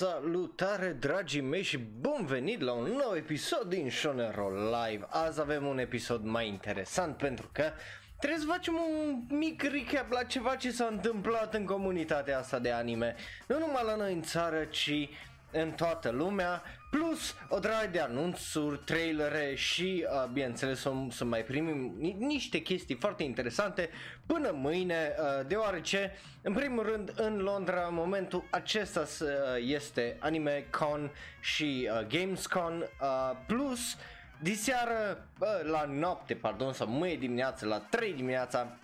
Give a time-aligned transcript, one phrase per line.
[0.00, 5.06] Salutare dragii mei și bun venit la un nou episod din Shonen Roll Live.
[5.08, 7.72] Azi avem un episod mai interesant pentru că
[8.18, 12.70] trebuie să facem un mic recap la ceva ce s-a întâmplat în comunitatea asta de
[12.70, 13.14] anime.
[13.46, 15.08] Nu numai la noi în țară, ci
[15.52, 21.44] în toată lumea, plus o draie de anunțuri, trailere și, uh, bineînțeles, să, să mai
[21.44, 23.90] primim ni- niște chestii foarte interesante
[24.26, 29.26] până mâine, uh, deoarece, în primul rând, în Londra, în momentul acesta uh,
[29.58, 33.96] este Anime Con și uh, Gamescon, uh, plus,
[34.42, 38.76] diseară, uh, la noapte, pardon, sau mâine dimineață, la 3 dimineața,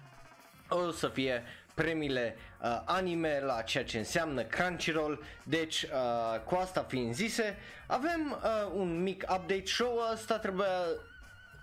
[0.69, 1.42] o să fie
[1.77, 5.23] premiile uh, anime la ceea ce înseamnă Crunchyroll.
[5.45, 10.83] Deci, uh, cu asta fiind zise, avem uh, un mic update show ăsta trebuia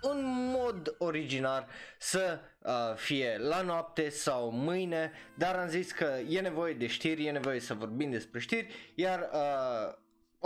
[0.00, 1.66] în mod original
[1.98, 7.26] să uh, fie la noapte sau mâine, dar am zis că e nevoie de știri,
[7.26, 9.94] e nevoie să vorbim despre știri, iar uh,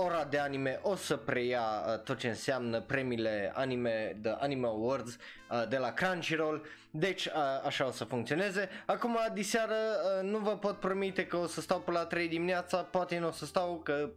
[0.01, 5.17] ora de anime o să preia uh, tot ce înseamnă premiile anime, The Anime Awards
[5.51, 7.33] uh, de la Crunchyroll, deci uh,
[7.65, 8.69] așa o să funcționeze.
[8.87, 12.83] Acum, diseară, uh, nu vă pot promite că o să stau până la 3 dimineața,
[12.83, 14.11] poate nu o să stau, că,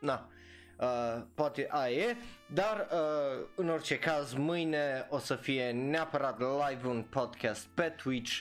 [0.00, 0.28] na,
[0.82, 2.16] Uh, poate aia e,
[2.46, 8.32] dar uh, în orice caz mâine o să fie neapărat live un podcast pe Twitch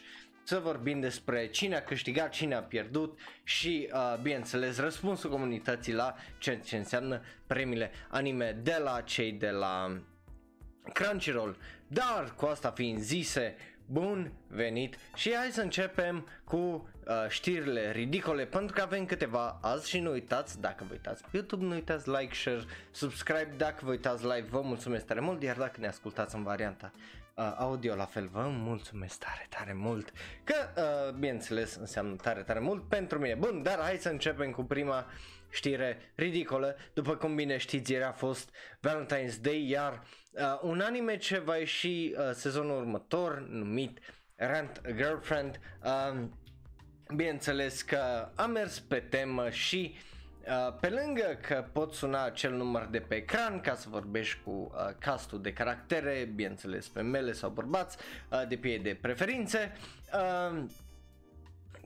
[0.44, 6.16] să vorbim despre cine a câștigat, cine a pierdut și, uh, bineînțeles, răspunsul comunității la
[6.38, 10.02] ce, ce înseamnă premiile anime de la cei de la
[10.94, 11.58] Crunchyroll.
[11.88, 18.46] Dar, cu asta fiind zise, bun venit și hai să începem cu uh, știrile ridicole
[18.46, 22.10] pentru că avem câteva azi și nu uitați, dacă vă uitați pe YouTube, nu uitați
[22.10, 26.36] like, share, subscribe, dacă vă uitați live, vă mulțumesc tare mult, iar dacă ne ascultați
[26.36, 26.92] în varianta
[27.42, 30.12] uh, audio la fel, vă mulțumesc tare, tare mult,
[30.44, 33.36] că, uh, bineînțeles, înseamnă tare, tare mult pentru mine.
[33.36, 35.06] Bun, dar hai să începem cu prima
[35.50, 36.76] știre ridicolă.
[36.94, 38.50] După cum bine știți, ieri a fost
[38.88, 44.00] Valentine's Day, iar uh, un anime ce va ieși uh, sezonul următor, numit
[44.36, 46.24] Rant a Girlfriend, uh,
[47.16, 50.11] bineînțeles că a mers pe temă și Uh,
[50.80, 54.96] pe lângă că pot suna acel număr de pe ecran ca să vorbești cu uh,
[55.00, 57.98] castul de caractere, bineînțeles femele sau bărbați,
[58.32, 59.72] uh, de pie de preferințe,
[60.14, 60.64] uh,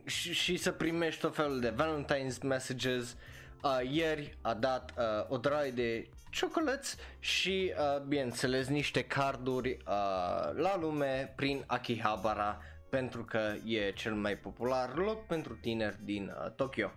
[0.06, 3.16] și, și să primești tot felul de Valentine's messages.
[3.64, 10.56] Uh, ieri a dat uh, o draie de ciocolăți și, uh, bineînțeles, niște carduri uh,
[10.56, 16.52] la lume prin Akihabara pentru că e cel mai popular loc pentru tineri din uh,
[16.52, 16.92] Tokyo.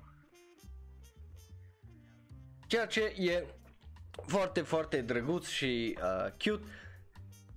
[2.68, 3.44] Ceea ce e
[4.26, 6.64] foarte, foarte drăguț și uh, cute.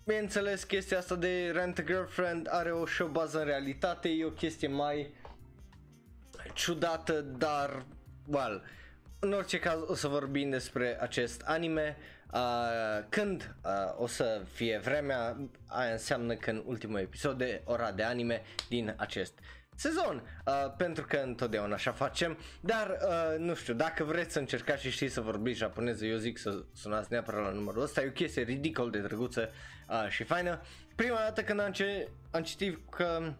[0.05, 4.29] Bineînțeles, chestia asta de Rent a Girlfriend are o show bază în realitate, e o
[4.29, 5.13] chestie mai
[6.53, 7.85] ciudată, dar,
[8.27, 8.63] well,
[9.19, 11.97] în orice caz o să vorbim despre acest anime
[12.33, 17.91] uh, când uh, o să fie vremea, aia înseamnă că în ultimul episod de ora
[17.91, 19.39] de anime din acest
[19.81, 24.81] sezon, uh, pentru că întotdeauna așa facem, dar uh, nu știu, dacă vreți să încercați
[24.81, 28.11] și știți să vorbiți japoneză, eu zic să sunați neapărat la numărul ăsta, e o
[28.11, 29.49] chestie ridicol de drăguță
[29.89, 30.61] uh, și faină.
[30.95, 33.33] Prima dată când am, ce, am citit că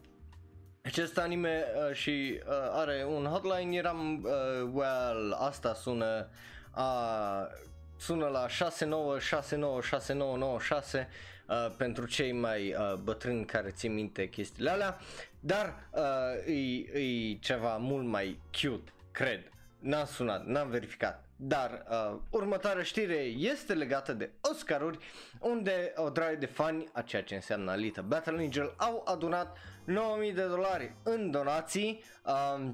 [0.84, 4.32] acest anime uh, și uh, are un hotline, eram, uh,
[4.74, 6.30] well, asta sună,
[6.78, 7.46] uh,
[7.98, 11.08] sună la 69696996
[11.52, 14.98] uh, pentru cei mai uh, bătrâni care țin minte chestiile alea,
[15.40, 19.52] dar uh, e, e ceva mult mai cute, cred.
[19.80, 21.26] N-am sunat, n-am verificat.
[21.36, 25.00] Dar uh, următoarea știre este legată de Oscaruri,
[25.40, 30.34] unde o draie de fani, a ceea ce înseamnă Alita Battle Angel, au adunat 9000
[30.34, 32.70] de dolari în donații uh,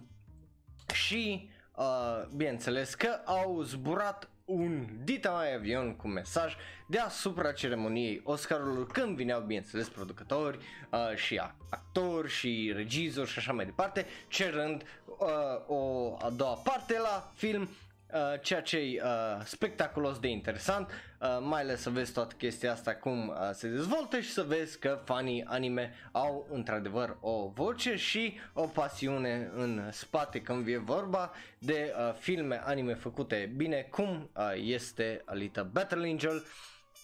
[0.94, 8.88] și uh, bineînțeles că au zburat un dita mai avion cu mesaj deasupra ceremoniei Oscarurilor
[8.88, 10.58] când vineau bineînțeles producători
[10.92, 15.28] uh, și actori și regizori și așa mai departe cerând uh,
[15.68, 17.70] o a doua parte la film
[18.14, 22.72] Uh, ceea ce e uh, spectaculos de interesant, uh, mai ales să vezi toată chestia
[22.72, 27.96] asta cum uh, se dezvoltă și să vezi că fanii anime au într-adevăr o voce
[27.96, 34.30] și o pasiune în spate când vine vorba de uh, filme anime făcute bine, cum
[34.36, 36.46] uh, este Alita Battle Angel.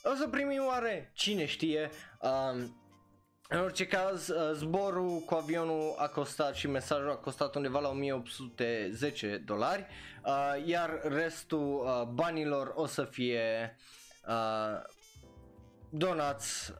[0.03, 1.89] O să primim oare, cine știe,
[2.21, 2.63] uh,
[3.53, 7.89] în orice caz, uh, zborul cu avionul a costat și mesajul a costat undeva la
[7.89, 9.85] 1810 dolari,
[10.25, 13.75] uh, iar restul uh, banilor o să fie
[15.89, 16.73] donați,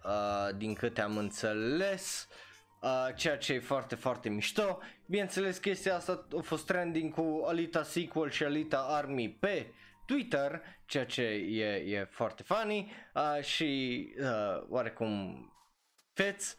[0.58, 2.28] din câte am înțeles,
[2.82, 4.80] uh, ceea ce e foarte, foarte mișto.
[5.06, 9.74] Bineînțeles, chestia asta a fost trending cu Alita Sequel și Alita Army pe
[10.06, 15.48] Twitter, ceea ce e, e foarte funny uh, și uh, oarecum
[16.14, 16.56] feți.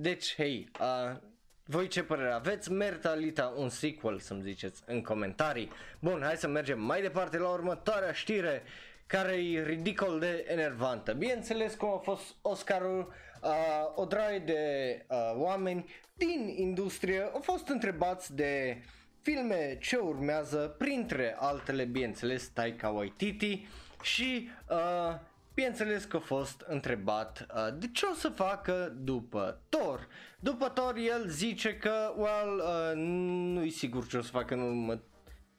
[0.00, 1.16] Deci, hei, uh,
[1.64, 2.72] voi ce părere aveți?
[2.72, 5.70] Merită Alita un sequel să-mi ziceți în comentarii.
[5.98, 8.62] Bun, hai să mergem mai departe la următoarea știre
[9.06, 11.12] care e ridicol de enervantă.
[11.12, 13.12] Bineînțeles cum a fost Oscarul,
[13.42, 13.50] uh,
[13.94, 14.62] o draie de
[15.08, 18.82] uh, oameni din industrie au fost întrebați de
[19.22, 23.66] filme ce urmează, printre altele, bineînțeles, Taika Waititi
[24.02, 25.14] și uh,
[25.58, 30.08] bineînțeles că a fost întrebat uh, de ce o să facă după Thor.
[30.40, 35.00] După Thor el zice că, well, uh, nu-i sigur ce o să facă în urmă,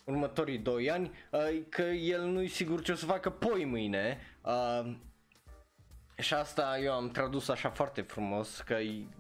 [0.04, 4.20] următorii 2 ani, uh, că el nu-i sigur ce o să facă poi mâine.
[4.42, 4.96] Uh,
[6.18, 8.78] și asta eu am tradus așa foarte frumos, că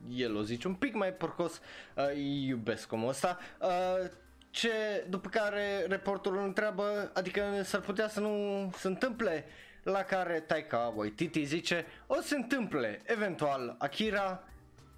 [0.09, 1.61] el o zice un pic mai porcos,
[1.95, 2.17] uh,
[2.47, 3.37] iubesc omul ăsta.
[3.61, 4.09] Uh,
[4.49, 9.45] ce, după care reporterul întreabă, adică s-ar putea să nu se întâmple,
[9.83, 14.43] la care Taika Waititi zice, o să se întâmple, eventual Akira,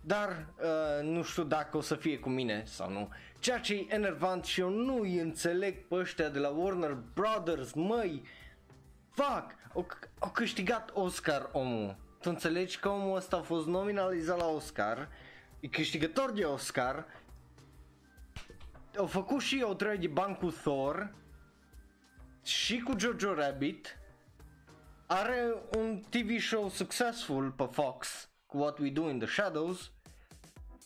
[0.02, 3.10] dar uh, nu știu dacă o să fie cu mine sau nu.
[3.40, 7.74] Ceea ce e enervant și eu nu îi înțeleg pe ăștia de la Warner Brothers,
[7.74, 8.24] măi,
[9.10, 9.88] fuck, au,
[10.20, 11.96] au câștigat Oscar omul.
[12.22, 15.10] Tu înțelegi că omul ăsta a fost nominalizat la Oscar,
[15.60, 17.06] e câștigător de Oscar,
[18.98, 21.16] au făcut și o trei de bani cu Thor
[22.44, 23.98] și cu Jojo Rabbit,
[25.12, 29.92] are un TV show succesful pe Fox cu What We Do in the Shadows,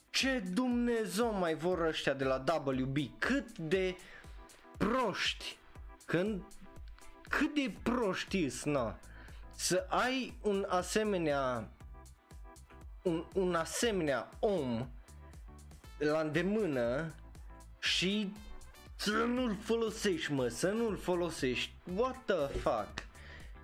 [0.09, 3.95] ce Dumnezeu mai vor ăștia de la WB, cât de
[4.77, 5.57] proști,
[6.05, 6.43] când,
[7.29, 8.99] cât de proști na,
[9.55, 11.69] să ai un asemenea,
[13.01, 14.87] un, un asemenea om
[15.97, 17.13] la îndemână
[17.79, 18.33] și
[18.95, 21.73] să nu-l folosești, mă, să nu-l folosești.
[21.95, 23.04] What the fuck?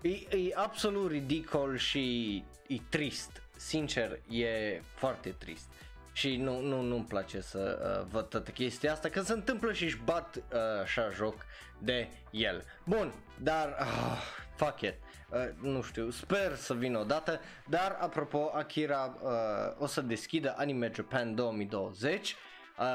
[0.02, 2.36] E, e absolut ridicol și
[2.68, 3.42] e trist.
[3.56, 5.68] Sincer, e foarte trist.
[6.14, 9.84] Și nu, nu, nu-mi place să uh, văd toată chestia asta, că se întâmplă și
[9.84, 10.42] își bat uh,
[10.82, 11.46] așa joc
[11.78, 12.64] de el.
[12.84, 14.18] Bun, dar uh,
[14.56, 14.94] fuck it.
[15.30, 19.32] Uh, nu știu, sper să vină odată, dar apropo, Akira uh,
[19.78, 22.36] o să deschidă Anime Japan 2020.
[22.80, 22.86] Uh,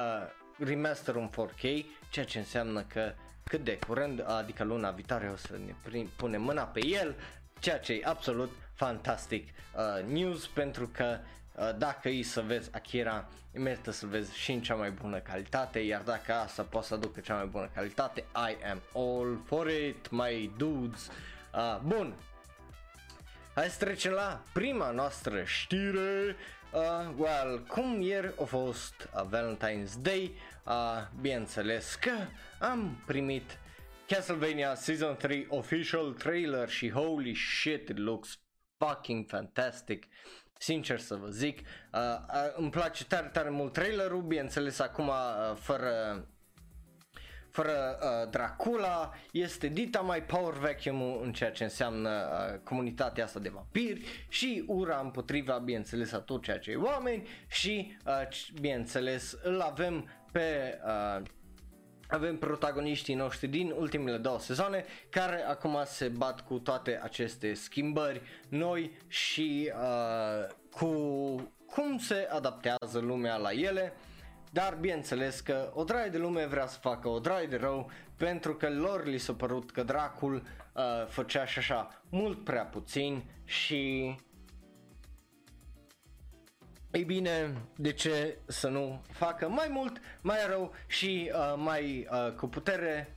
[0.58, 3.14] remaster în 4K, ceea ce înseamnă că
[3.50, 7.14] cât de curând, adică luna viitoare o să ne punem mâna pe el,
[7.58, 11.18] ceea ce e absolut fantastic uh, news pentru că
[11.52, 15.78] uh, dacă e să vezi Akira, merită să vezi și în cea mai bună calitate,
[15.78, 20.10] iar dacă asta poate să aducă cea mai bună calitate, I am all for it,
[20.10, 21.10] my dudes.
[21.54, 22.14] Uh, bun,
[23.54, 26.36] hai să trecem la prima noastră știre.
[26.72, 30.32] Uh, well, cum ieri a fost uh, Valentine's Day,
[30.66, 30.74] uh,
[31.20, 32.12] bineînțeles că
[32.60, 33.58] am primit
[34.06, 38.38] Castlevania Season 3 official trailer și holy shit, it looks
[38.78, 40.06] fucking fantastic.
[40.58, 45.56] Sincer să vă zic, uh, uh, îmi place tare, tare mult trailerul, bineînțeles acum uh,
[45.56, 46.26] fără
[47.56, 53.38] fără uh, Dracula, este dita mai power vacuum în ceea ce înseamnă uh, comunitatea asta
[53.38, 59.38] de vampiri și ura împotriva, bineînțeles, a tot ceea ce e oameni și, uh, bineînțeles,
[59.42, 61.22] îl avem pe uh,
[62.08, 68.22] avem protagoniștii noștri din ultimele două sezoane care acum se bat cu toate aceste schimbări
[68.48, 70.88] noi și uh, cu
[71.66, 73.92] cum se adaptează lumea la ele.
[74.52, 78.54] Dar bineînțeles că o draie de lume vrea să facă o draie de rău pentru
[78.54, 84.14] că lor li s-a părut că dracul uh, făcea și așa mult prea puțin și
[86.96, 92.32] ei bine, de ce să nu facă mai mult, mai rău și uh, mai uh,
[92.32, 93.16] cu putere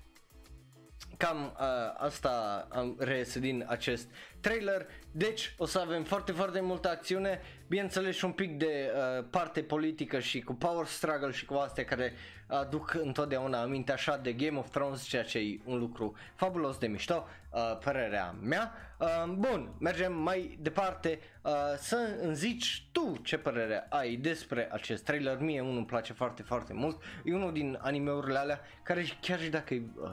[1.17, 1.65] cam uh,
[1.97, 4.07] asta am reiese din acest
[4.39, 4.87] trailer.
[5.11, 9.61] Deci o să avem foarte, foarte multă acțiune, bineînțeles și un pic de uh, parte
[9.61, 12.13] politică și cu power struggle și cu astea care
[12.49, 16.87] aduc întotdeauna aminte așa de Game of Thrones, ceea ce e un lucru fabulos de
[16.87, 18.71] mișto, uh, părerea mea.
[18.99, 25.03] Uh, bun, mergem mai departe uh, să îmi zici tu ce părere ai despre acest
[25.03, 25.39] trailer.
[25.39, 27.01] Mie unul îmi place foarte, foarte mult.
[27.23, 30.09] E unul din animeurile alea care chiar și dacă e uh,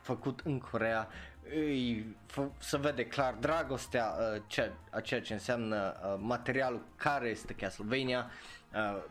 [0.00, 1.08] făcut în Corea,
[1.54, 7.28] îi, f- se vede clar dragostea uh, ce, a ceea ce înseamnă uh, materialul care
[7.28, 8.61] este Castlevania uh,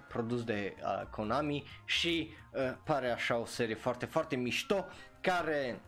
[0.08, 4.86] produs de uh, Konami și uh, pare așa o serie foarte, foarte mișto
[5.22, 5.82] care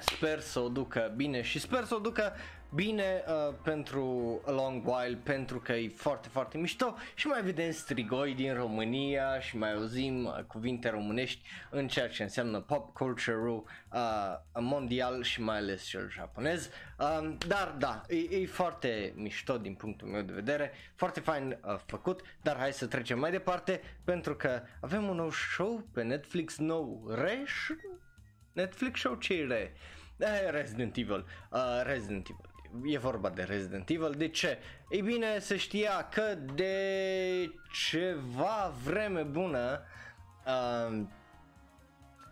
[0.00, 2.32] sper să o ducă bine și sper să o ducă
[2.74, 7.70] bine uh, pentru A Long While pentru că e foarte, foarte mișto și mai vedem
[7.70, 13.64] strigoi din România și mai auzim uh, cuvinte românești în ceea ce înseamnă pop culture-ul
[13.92, 16.70] uh, mondial și mai ales cel japonez.
[16.98, 21.78] Uh, dar da, e, e foarte mișto din punctul meu de vedere, foarte fain uh,
[21.86, 26.56] făcut, dar hai să trecem mai departe pentru că avem un nou show pe Netflix
[26.56, 27.68] nou, Resh?
[28.52, 29.72] Netflix show ce e re?
[30.16, 34.14] Eh, Resident Evil, uh, Resident Evil e vorba de Resident Evil.
[34.16, 34.58] De ce?
[34.88, 39.82] Ei bine, se știa că de ceva vreme bună
[40.46, 41.02] uh,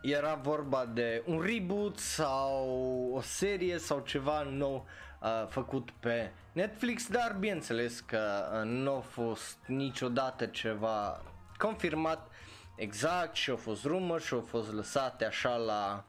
[0.01, 2.69] era vorba de un reboot sau
[3.13, 4.85] o serie sau ceva nou
[5.21, 11.21] uh, făcut pe Netflix, dar bineînțeles că uh, nu a fost niciodată ceva
[11.57, 12.31] confirmat
[12.75, 16.05] exact și au fost rumori și au fost lăsate așa la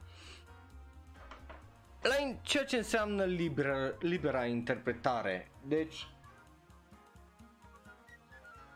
[2.03, 5.51] la ceea ce înseamnă libera, libera interpretare.
[5.65, 6.07] Deci,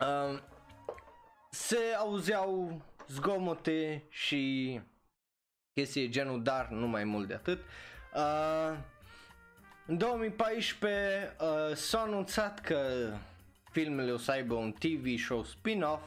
[0.00, 0.38] uh,
[1.50, 4.80] se auzeau zgomote și
[5.72, 7.60] chestii genul, dar nu mai mult de atât.
[8.14, 8.78] Uh,
[9.86, 13.10] în 2014 uh, s-a anunțat că
[13.70, 16.02] filmele o să aibă un TV show spin-off.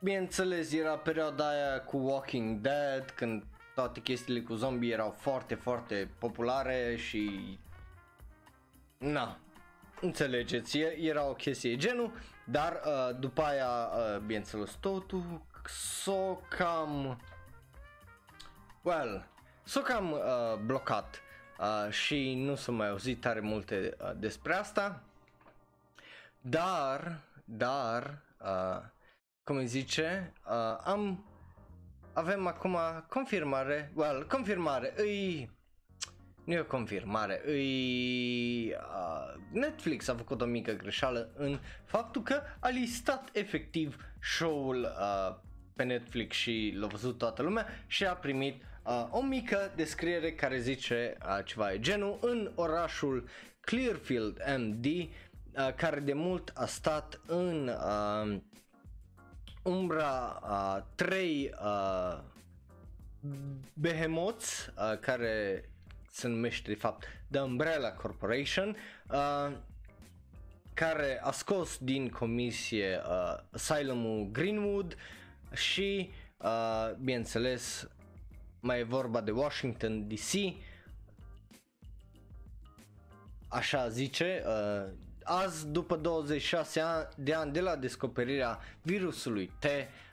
[0.00, 3.44] Bineînțeles, era perioada aia cu Walking Dead, când
[3.80, 7.58] toate chestiile cu zombie erau foarte, foarte populare și...
[8.98, 9.38] Na,
[10.00, 12.12] înțelegeți, era o chestie genul,
[12.44, 17.20] dar uh, după aia, uh, bineînțeles, totul s-o cam...
[18.82, 19.26] Well,
[19.64, 21.20] s-o cam uh, blocat
[21.58, 25.02] uh, și nu s-a mai auzit tare multe uh, despre asta,
[26.40, 28.82] dar, dar, uh,
[29.44, 31.24] cum îi zice, uh, am
[32.12, 32.76] avem acum
[33.08, 35.50] confirmare, well, confirmare, îi...
[36.44, 38.68] Nu e o confirmare, îi...
[38.68, 45.36] Uh, Netflix a făcut o mică greșeală în faptul că a listat efectiv show-ul uh,
[45.76, 50.58] pe Netflix și l-a văzut toată lumea și a primit uh, o mică descriere care
[50.58, 53.28] zice uh, ceva e genul în orașul
[53.60, 58.40] Clearfield MD uh, care de mult a stat în uh,
[59.62, 62.24] umbra a trei a,
[63.74, 65.64] behemoți a, care
[66.10, 68.76] se numește de fapt The Umbrella Corporation
[69.06, 69.52] a,
[70.74, 74.96] care a scos din comisie uh, Asylum-ul Greenwood
[75.52, 77.88] și uh, bineînțeles
[78.60, 80.54] mai e vorba de Washington DC
[83.48, 84.92] așa zice uh,
[85.32, 86.80] Azi, după 26
[87.16, 89.66] de ani de la descoperirea virusului T,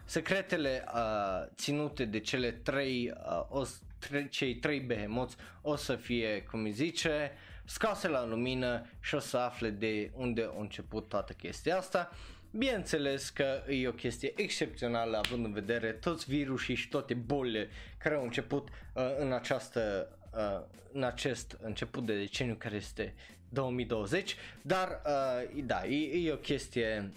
[0.05, 3.63] secretele uh, ținute de cele trei, uh, o,
[3.99, 7.31] tre- cei trei behemoți o să fie, cum îi zice,
[7.65, 12.11] scoase la lumină și o să afle de unde a început toată chestia asta.
[12.51, 18.15] Bineînțeles că e o chestie excepțională având în vedere toți virusii și toate bolile care
[18.15, 23.13] au început uh, în această uh, în acest început de deceniu care este
[23.49, 27.11] 2020, dar uh, da, e, e o chestie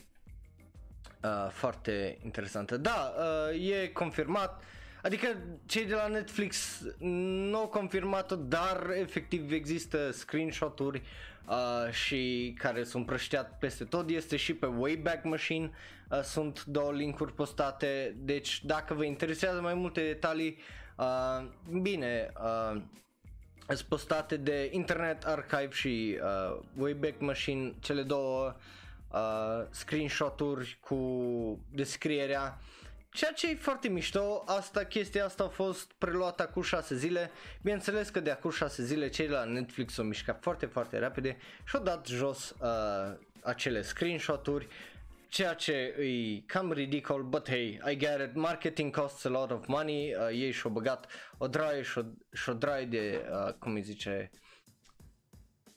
[1.23, 2.77] uh, foarte interesantă.
[2.77, 3.15] Da,
[3.53, 4.63] uh, e confirmat,
[5.03, 5.27] adică
[5.67, 11.03] cei de la Netflix nu au confirmat-o, dar efectiv există screenshot-uri
[11.49, 15.71] uh, și care sunt prășteat peste tot, este și pe Wayback Machine,
[16.11, 20.59] uh, sunt două linkuri postate, deci dacă vă interesează mai multe detalii,
[20.97, 21.47] uh,
[21.81, 22.83] bine, uh,
[23.77, 28.55] sunt postate de Internet Archive și uh, Wayback Machine, cele două
[29.13, 30.99] uh, screenshot-uri cu
[31.73, 32.59] descrierea.
[33.13, 37.31] Ceea ce e foarte mișto, asta, chestia asta a fost preluată cu 6 zile.
[37.63, 41.77] Bineînțeles că de acum 6 zile cei la Netflix au mișcat foarte, foarte repede și
[41.77, 44.69] au dat jos uh, acele screenshot-uri
[45.31, 49.67] ceea ce e cam ridicol, but hey, I get it, marketing costs a lot of
[49.67, 51.07] money, uh, ei și-au băgat
[51.39, 54.31] o draie și-o, și-o draie de, uh, cum îi zice,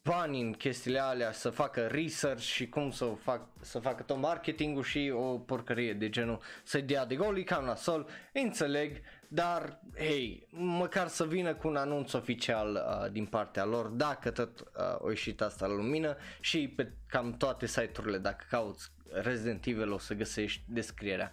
[0.04, 4.84] bani în chestiile alea, să facă research și cum să fac, să facă tot marketingul
[4.84, 11.08] și o porcărie de genul să-i dea de gol, cam nasol, înțeleg, dar hei, măcar
[11.08, 14.66] să vină cu un anunț oficial uh, din partea lor, dacă tot uh,
[14.98, 19.98] o ieșit asta la lumină și pe cam toate site-urile, dacă cauți Resident Evil o
[19.98, 21.32] să găsești descrierea.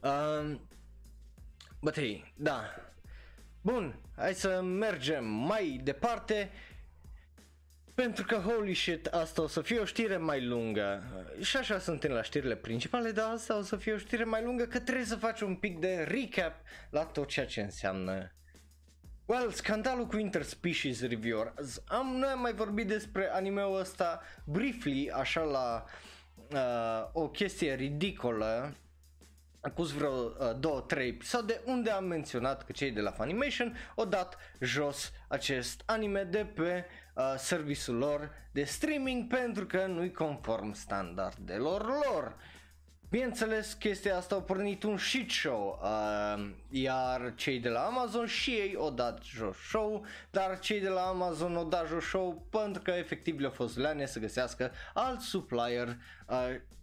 [0.00, 0.56] Uh,
[1.80, 2.64] but hey, da.
[3.60, 6.50] Bun, hai să mergem mai departe.
[7.94, 11.02] Pentru că, holy shit, asta o să fie o știre mai lungă.
[11.40, 14.64] Și așa suntem la știrile principale, dar asta o să fie o știre mai lungă
[14.64, 16.54] că trebuie să faci un pic de recap
[16.90, 18.32] la tot ceea ce înseamnă
[19.26, 21.54] Well, scandalul cu Interspecies Reviewer.
[21.86, 25.90] Am, noi am mai vorbit despre animeul ăsta briefly, așa la uh,
[27.12, 28.74] o chestie ridicolă
[29.60, 34.04] acuz vreo uh, două, trei episoade unde am menționat că cei de la Funimation au
[34.04, 40.72] dat jos acest anime de pe uh, serviciul lor de streaming pentru că nu-i conform
[40.72, 42.36] standardelor lor.
[43.10, 48.50] Bineînțeles, chestia asta a pornit un shit show, uh, iar cei de la Amazon și
[48.50, 52.82] ei au dat jos show, dar cei de la Amazon au dat jos show pentru
[52.82, 55.96] că efectiv le-a fost leane să găsească alt supplier
[56.28, 56.36] uh,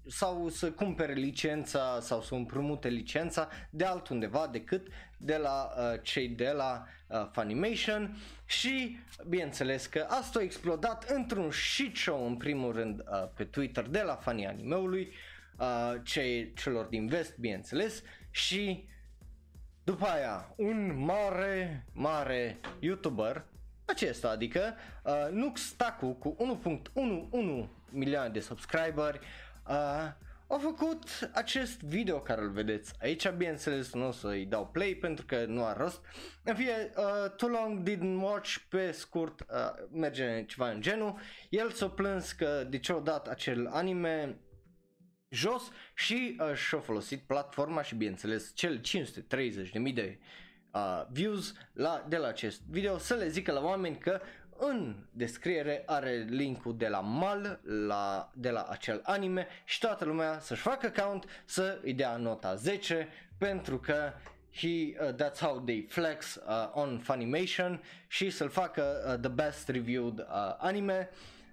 [0.07, 6.27] sau să cumpere licența sau să împrumute licența de altundeva decât de la uh, cei
[6.27, 8.17] de la uh, Funimation.
[8.45, 13.87] Și bineînțeles că asta a explodat într-un shit show în primul rând uh, pe Twitter
[13.87, 15.33] de la fanii animeului uh,
[16.03, 18.87] cei, celor din vest bineînțeles și
[19.83, 23.45] după aia un mare, mare YouTuber
[23.85, 26.59] acesta, adică uh, Nux Taku cu
[27.63, 29.19] 1.11 milioane de subscriberi
[29.67, 30.11] uh,
[30.47, 35.25] au făcut acest video care îl vedeți aici, bineînțeles nu o să-i dau play pentru
[35.25, 36.01] că nu are rost.
[36.43, 41.19] În fine, uh, Too Long Didn't Watch, pe scurt, uh, merge ceva în genul.
[41.49, 44.37] El s-a plâns că de ce au dat acel anime
[45.35, 50.19] jos și uh, și-a folosit platforma și bineînțeles cel 530.000 de
[50.71, 52.97] uh, views la, de la acest video.
[52.97, 54.21] Să le zică la oameni că
[54.57, 60.39] în descriere are linkul de la MAL la, de la acel anime și toată lumea
[60.39, 64.13] să-și facă account să îi dea nota 10 pentru că
[64.53, 69.69] he, uh, that's how they flex uh, on Funimation și să-l facă uh, the best
[69.69, 70.25] reviewed uh,
[70.57, 71.09] anime.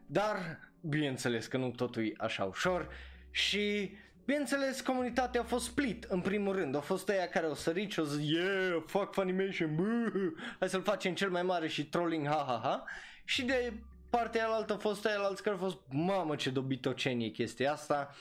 [0.07, 2.89] Dar bineînțeles că nu totul e așa ușor
[3.33, 6.75] și Bineînțeles, comunitatea a fost split în primul rând.
[6.75, 10.13] Au fost aia care au sărit și au zis, yeah, fuck Funimation, bă,
[10.59, 12.85] hai să-l facem cel mai mare și trolling, ha, ha, ha.
[13.25, 13.73] Și de
[14.11, 18.15] partea alaltă au fost aia alți care au fost, mamă ce dobitocenie chestia asta.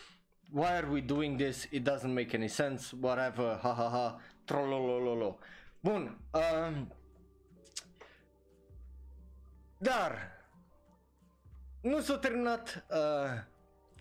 [0.54, 1.64] Why are we doing this?
[1.64, 5.40] It doesn't make any sense, whatever, ha, ha, ha, trollolololo.
[5.80, 6.82] Bun, uh,
[9.78, 10.32] dar
[11.82, 13.42] nu s-a terminat, uh,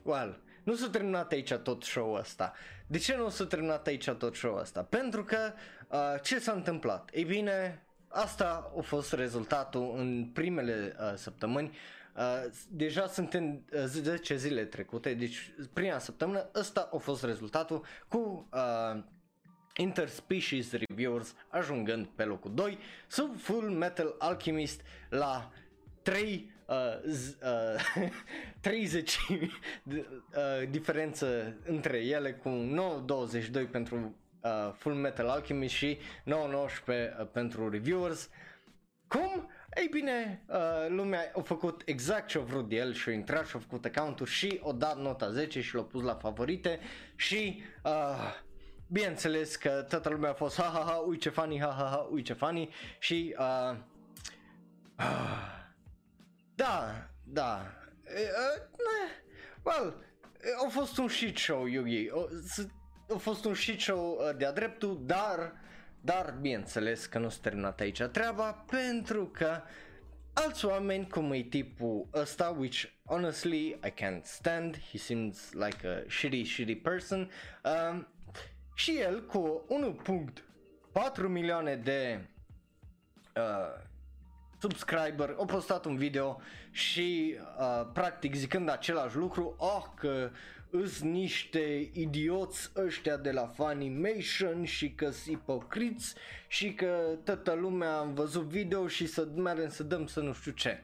[0.03, 2.53] well, nu s-a terminat aici tot show-ul ăsta.
[2.87, 4.83] De ce nu s-a terminat aici tot show-ul ăsta?
[4.83, 5.53] Pentru că
[5.89, 7.11] uh, ce s-a întâmplat?
[7.13, 11.77] Ei bine, asta a fost rezultatul în primele uh, săptămâni.
[12.17, 18.49] Uh, deja suntem uh, 10 zile trecute, deci prima săptămână ăsta a fost rezultatul cu
[18.53, 19.03] uh,
[19.77, 25.53] Interspecies Reviewers ajungând pe locul 2 sub Full Metal Alchemist la
[26.03, 27.37] 3 uh, z,
[27.97, 28.11] uh,
[28.61, 29.47] 30 uh,
[30.71, 32.49] diferență între ele cu
[33.65, 36.33] 9.22 pentru uh, Full Metal Alchemist și 9.19
[36.87, 38.29] uh, pentru reviewers.
[39.09, 39.51] Cum?
[39.77, 43.47] Ei bine, uh, lumea a făcut exact ce a vrut de el și a intrat
[43.47, 46.79] și a făcut account și a dat nota 10 și l-a pus la favorite
[47.17, 48.35] și uh,
[48.87, 52.09] bineînțeles că toată lumea a fost ha ha ha, ui ce funny, ha ha ha,
[52.11, 53.77] ui ce funny și uh,
[54.99, 55.59] uh,
[56.61, 57.67] da, da.
[58.05, 58.63] Uh,
[59.63, 59.95] well,
[60.65, 62.09] a fost un shit show, Yugi.
[63.15, 65.53] A fost un shit show de-a dreptul, dar,
[66.01, 69.63] dar bineînțeles că nu s-a terminat aici treaba, pentru că
[70.33, 76.11] alți oameni cum e tipul ăsta, which honestly I can't stand, he seems like a
[76.11, 77.31] shitty, shitty person,
[77.91, 78.09] um,
[78.75, 79.67] și el cu
[81.23, 82.29] 1.4 milioane de
[83.37, 83.89] uh,
[84.61, 90.31] subscriber, au postat un video și uh, practic zicând același lucru, oh că
[90.71, 96.15] îs niște idioți ăștia de la Funimation și că sunt ipocriți
[96.49, 100.53] și că toată lumea am văzut video și să mergem să dăm să nu știu
[100.53, 100.83] ce.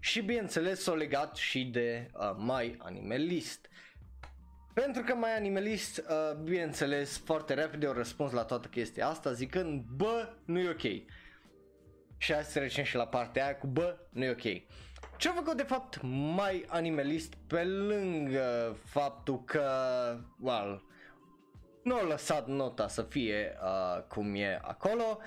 [0.00, 3.66] Și bineînțeles s-au legat și de uh, My Animalist.
[4.74, 9.84] Pentru că My Animalist, uh, bineînțeles, foarte repede au răspuns la toată chestia asta zicând,
[9.96, 11.18] bă, nu e ok
[12.20, 14.62] și hai să trecem și la partea aia cu bă, nu e ok.
[15.16, 15.98] Ce a făcut de fapt
[16.34, 19.64] mai animalist pe lângă faptul că,
[20.40, 20.84] well,
[21.82, 25.18] nu a lăsat nota să fie uh, cum e acolo.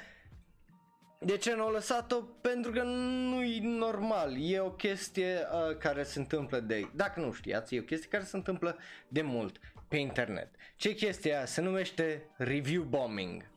[1.20, 2.16] De ce nu a lăsat-o?
[2.22, 7.32] Pentru că nu e normal, e o chestie uh, care se întâmplă de, dacă nu
[7.32, 8.78] știați, e o chestie care se întâmplă
[9.08, 10.50] de mult pe internet.
[10.76, 13.52] Ce chestia se numește review bombing.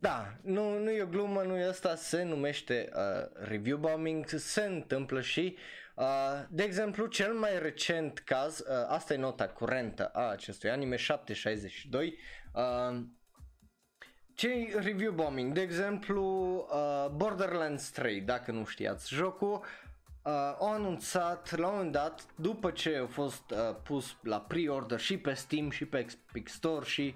[0.00, 4.62] Da, nu, nu e o glumă, nu e asta, se numește uh, review bombing, se
[4.62, 5.56] întâmplă și,
[5.94, 6.04] uh,
[6.48, 12.18] de exemplu, cel mai recent caz, uh, asta e nota curentă a acestui anime, 762,
[12.52, 13.00] uh,
[14.34, 16.24] ce review bombing, de exemplu
[16.72, 19.52] uh, Borderlands 3, dacă nu știați jocul,
[20.22, 25.00] uh, au anunțat la un moment dat, după ce a fost uh, pus la pre-order
[25.00, 27.14] și pe Steam și pe Epic Store și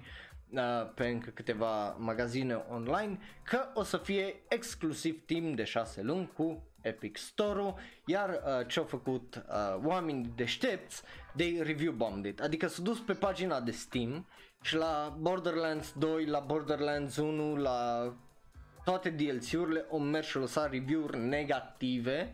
[0.53, 6.31] uh, pe încă câteva magazine online, că o să fie exclusiv timp de 6 luni
[6.35, 11.01] cu Epic Store-ul, iar uh, ce au făcut uh, oamenii deștepți,
[11.33, 14.27] de review bombed it, adică s-au dus pe pagina de Steam
[14.61, 18.13] și la Borderlands 2, la Borderlands 1, la
[18.83, 22.33] toate DLC-urile au mers și lăsat review-uri negative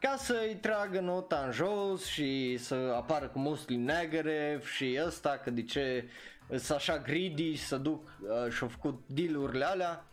[0.00, 5.50] ca să-i tragă nota în jos și să apară cu mostly negative și ăsta că
[5.50, 6.08] de ce
[6.48, 10.06] sunt așa greedy să duc uh, și-au făcut deal-urile alea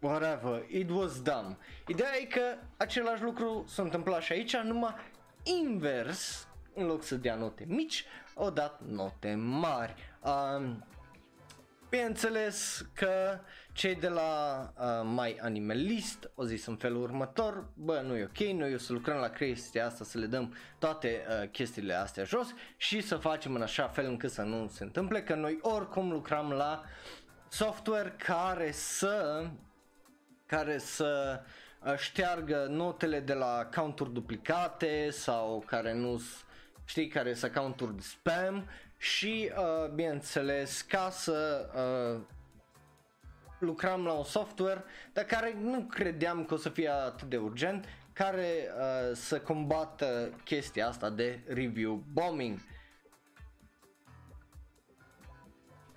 [0.00, 1.56] whatever, it was dumb.
[1.86, 4.94] Ideea e că același lucru s-a întâmplat și aici, numai
[5.42, 9.94] invers, în loc să dea note mici, au dat note mari.
[10.22, 10.84] Um,
[11.88, 13.40] bineînțeles că
[13.74, 18.38] cei de la uh, My Animalist au zis în felul următor, bă, nu e ok,
[18.38, 22.54] noi o să lucrăm la chestia asta, să le dăm toate uh, chestiile astea jos
[22.76, 26.50] și să facem în așa fel încât să nu se întâmple, că noi oricum lucrăm
[26.50, 26.82] la
[27.48, 29.46] software care să
[30.46, 31.40] care să
[31.84, 36.20] uh, șteargă notele de la counturi duplicate sau care nu
[36.84, 42.20] știi, care sunt accounturi de spam și uh, bineînțeles ca să uh,
[43.64, 47.84] lucram la un software dar care nu credeam că o să fie atât de urgent
[48.12, 52.58] care uh, să combată chestia asta de review bombing.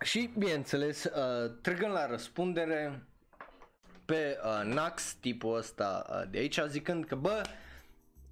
[0.01, 3.08] Și bineînțeles, uh, trăgând la răspundere
[4.06, 7.41] pe uh, Nax, tipul ăsta uh, de aici, zicând că bă,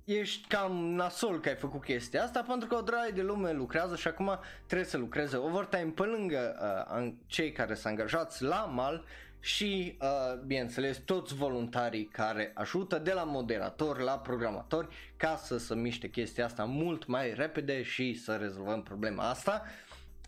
[0.03, 3.95] ești cam nasol că ai făcut chestia asta pentru că o draie de lume lucrează
[3.95, 6.55] și acum trebuie să lucreze overtime pe lângă
[6.99, 9.05] uh, cei care sunt angajați la mal
[9.45, 15.75] și, uh, bineînțeles, toți voluntarii care ajută de la moderatori la programatori ca să se
[15.75, 19.63] miște chestia asta mult mai repede și să rezolvăm problema asta.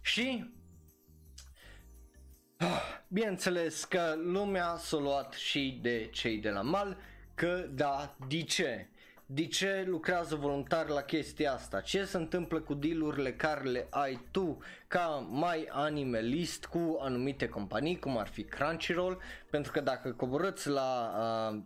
[0.01, 0.53] Și
[3.07, 6.97] Bineînțeles că lumea s-a luat și de cei de la mal,
[7.35, 8.89] că da, de ce?
[9.29, 11.81] De ce lucrează voluntar la chestia asta?
[11.81, 17.99] Ce se întâmplă cu dealurile care le ai tu ca mai animalist cu anumite companii,
[17.99, 19.21] cum ar fi Crunchyroll?
[19.49, 21.13] Pentru că dacă coborâți la...
[21.51, 21.61] Uh,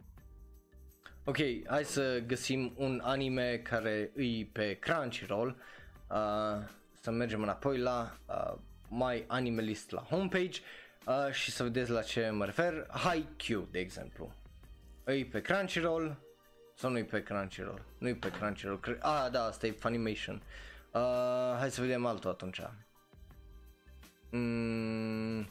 [1.23, 5.55] ok, hai să găsim un anime care îi pe Crunchyroll.
[6.09, 6.67] Uh,
[7.01, 10.59] să mergem înapoi la uh, My Animalist la homepage
[11.05, 12.87] uh, și să vedeți la ce mă refer.
[12.89, 14.33] Haikyuu, de exemplu.
[15.03, 16.29] Îi pe Crunchyroll
[16.81, 17.81] sau nu-i pe Crunchyroll?
[17.97, 18.79] Nu-i pe Crunchyroll.
[18.79, 20.41] Cre- ah, da, asta e Funimation.
[20.91, 22.61] Uh, hai să vedem altul atunci.
[24.29, 25.47] Mm.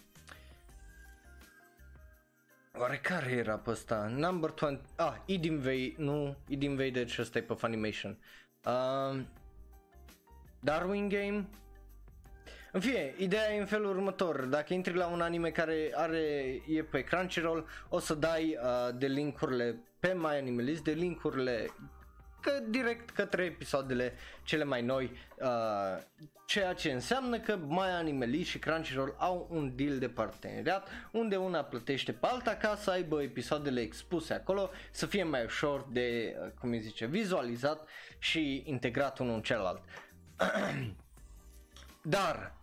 [2.78, 4.06] Oare care era pe ăsta?
[4.06, 4.80] Number 20...
[4.96, 8.18] Ah, Idin Vei, nu, Idin Vei, deci ăsta e pe Funimation.
[8.64, 9.20] Uh,
[10.60, 11.48] Darwin Game,
[12.72, 14.40] în fine, ideea e în felul următor.
[14.40, 19.06] Dacă intri la un anime care are, e pe Crunchyroll, o să dai uh, de
[19.06, 21.66] linkurile pe My Animalist, de linkurile
[22.40, 26.02] că direct către episoadele cele mai noi, uh,
[26.46, 31.62] ceea ce înseamnă că My Animalist și Crunchyroll au un deal de parteneriat unde una
[31.62, 36.50] plătește pe alta ca să aibă episoadele expuse acolo, să fie mai ușor de, uh,
[36.60, 39.82] cum îi zice, vizualizat și integrat unul în celălalt.
[42.02, 42.59] Dar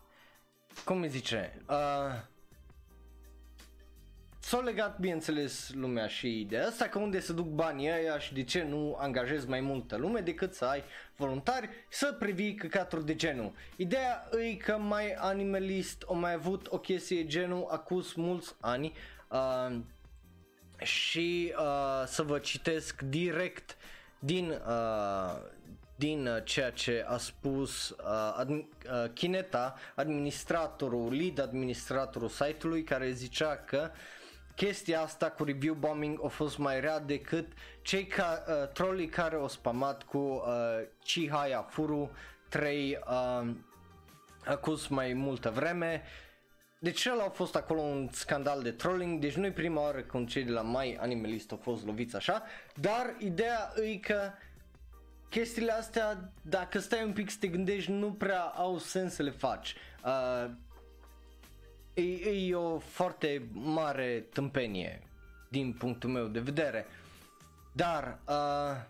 [0.86, 2.22] cum îi zice, uh,
[4.40, 8.44] s-au legat, bineînțeles, lumea și ideea asta că unde să duc banii aia și de
[8.44, 10.84] ce nu angajez mai multă lume decât să ai
[11.16, 13.52] voluntari să previi căcaturi de genul.
[13.76, 18.94] Ideea e că mai animalist o mai avut o chestie genul acus mulți ani
[19.30, 19.78] uh,
[20.78, 23.78] și uh, să vă citesc direct
[24.20, 25.42] din uh,
[25.98, 28.64] din uh, ceea ce a spus uh, ad, uh,
[29.14, 33.90] Kineta, administratorul, lead administratorul site-ului care zicea că
[34.56, 39.36] chestia asta cu review bombing a fost mai rea decât cei ca, uh, trolii care
[39.36, 40.44] au spamat cu uh,
[41.04, 42.12] Chihaya Furu
[42.50, 43.50] 3 uh,
[44.46, 46.04] acus mai multă vreme.
[46.80, 50.44] Deci el a fost acolo un scandal de trolling, deci nu-i prima oară când cei
[50.44, 52.44] de la My Animalist au fost loviți așa,
[52.76, 54.32] dar ideea e că
[55.30, 59.32] chestiile astea, dacă stai un pic să te gândești, nu prea au sens să le
[59.32, 59.76] faci.
[60.06, 60.52] Uh,
[61.94, 65.02] e, e o foarte mare tâmpenie
[65.50, 66.86] din punctul meu de vedere.
[67.72, 68.84] Dar uh,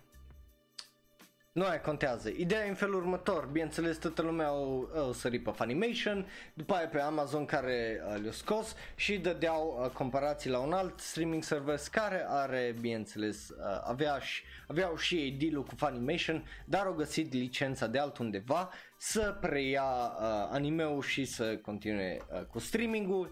[1.57, 2.29] nu aia contează.
[2.29, 6.87] Ideea e în felul următor, bineînțeles toată lumea o, o sărit pe Funimation, după aia
[6.87, 11.83] pe Amazon care uh, le-a scos și dădeau uh, comparații la un alt streaming service
[11.91, 17.33] care are, bineînțeles, uh, avea și, aveau și ei deal cu Funimation, dar au găsit
[17.33, 23.29] licența de altundeva să preia uh, anime-ul și să continue uh, cu streaming-ul,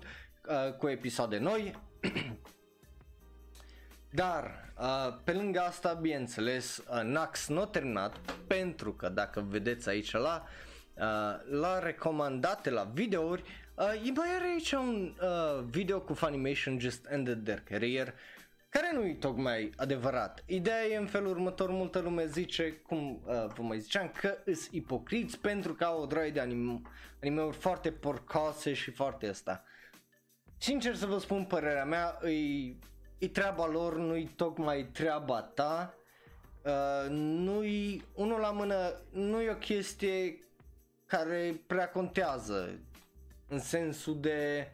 [0.48, 1.76] uh, cu episoade noi.
[4.16, 9.90] Dar, uh, pe lângă asta, bineînțeles, uh, Nax nu a terminat pentru că, dacă vedeți
[9.90, 10.46] aici la,
[10.94, 11.04] uh,
[11.60, 13.44] la recomandate la videouri,
[13.76, 18.14] uh, e mai are aici un uh, video cu Funimation Just Ended Their Career,
[18.70, 20.44] care nu e tocmai adevărat.
[20.46, 24.68] Ideea e în felul următor, multă lume zice, cum uh, vă mai ziceam, că îs
[24.72, 26.82] ipocriți pentru că au o droaie de anime-
[27.22, 29.64] anime-uri foarte porcoase și foarte asta.
[30.58, 32.80] Sincer să vă spun părerea mea, îi
[33.18, 35.94] e treaba lor, nu-i tocmai treaba ta,
[36.62, 40.40] uh, nu-i, unul la mână, nu e o chestie
[41.06, 42.80] care prea contează,
[43.48, 44.68] în sensul de,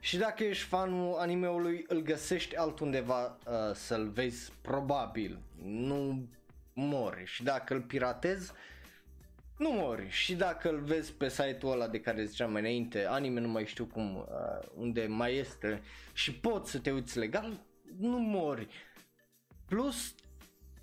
[0.00, 6.28] și dacă ești fanul animeului, îl găsești altundeva uh, să-l vezi, probabil, nu
[6.72, 8.52] mori, și dacă îl piratezi,
[9.58, 13.40] nu mori și dacă îl vezi pe site-ul ăla de care ziceam mai înainte, anime
[13.40, 17.60] nu mai știu cum, uh, unde mai este și poți să te uiți legal,
[17.98, 18.68] nu mori.
[19.68, 20.14] Plus,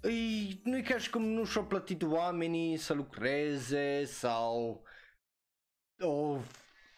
[0.02, 4.84] îi, nu e ca și cum nu și-au plătit oamenii să lucreze sau
[6.00, 6.38] o,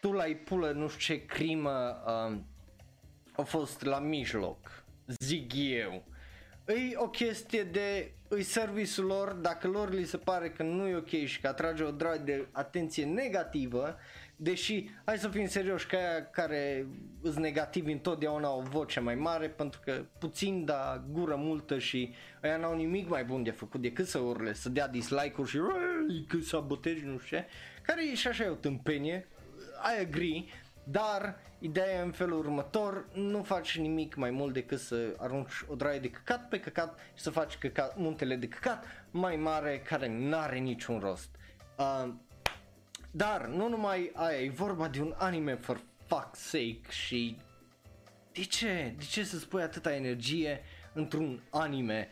[0.02, 2.38] tu la pulă nu știu ce crimă uh,
[3.36, 6.04] a fost la mijloc, zic eu.
[6.68, 10.96] E o chestie de îi serviciul lor, dacă lor li se pare că nu e
[10.96, 13.98] ok și că atrage o drag de atenție negativă,
[14.36, 16.88] deși, hai să fim serioși, că aia care
[17.24, 22.13] sunt negativi întotdeauna au o voce mai mare, pentru că puțin, da gură multă și
[22.42, 25.60] aia n-au nimic mai bun de făcut decât să urle, să dea dislike-uri și
[26.28, 27.46] că sabotezi, nu știu ce,
[27.82, 29.28] care e și așa e o tâmpenie,
[29.98, 30.46] I agree,
[30.91, 35.76] dar ideea e în felul următor, nu faci nimic mai mult decât să arunci o
[35.76, 40.08] draie de căcat pe căcat și să faci căcat, muntele de căcat mai mare care
[40.08, 41.30] n-are niciun rost.
[41.78, 42.13] Uh,
[43.12, 47.38] dar nu numai aia, e vorba de un anime for fuck's sake și
[48.32, 48.93] de ce?
[48.97, 50.62] De ce să spui atâta energie
[50.93, 52.10] într-un anime?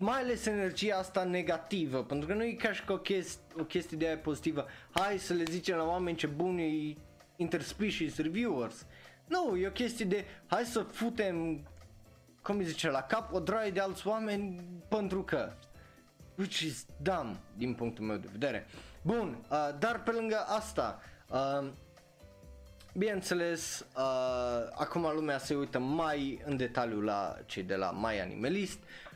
[0.00, 3.96] Mai ales energia asta negativă, pentru că nu e ca și o chestie, o chestie
[3.96, 4.66] de aia pozitivă.
[4.90, 6.96] Hai să le zicem la oameni ce bun e
[7.36, 8.86] interspecies reviewers.
[9.26, 11.66] Nu, e o chestie de hai să futem,
[12.42, 15.52] cum zice, la cap o draie de alți oameni pentru că.
[16.34, 18.66] Which is dumb din punctul meu de vedere.
[19.02, 21.68] Bun, uh, dar pe lângă asta, uh,
[22.94, 28.78] bineînțeles, uh, acum lumea se uită mai în detaliu la cei de la My Animalist.
[28.78, 29.07] Uh,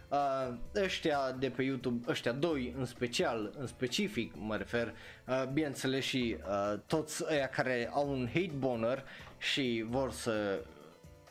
[0.75, 4.95] ăștia de pe YouTube, ăștia doi în special, în specific mă refer,
[5.27, 9.05] uh, bineînțeles și uh, toți ăia care au un hate boner
[9.39, 10.65] și vor să